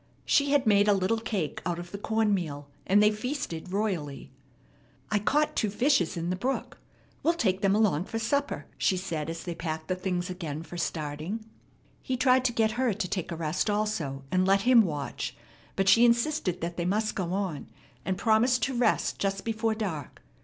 [0.25, 4.31] She had made a little cake out of the corn meal, and they feasted royally.
[5.11, 6.79] "I caught two fishes in the brook.
[7.21, 10.75] We'll take them along for supper," she said as they packed the things again for
[10.75, 11.45] starting.
[12.01, 15.37] He tried to get her to take a rest also, and let him watch;
[15.75, 17.69] but she insisted that they must go on,
[18.03, 20.23] and promised to rest just before dark.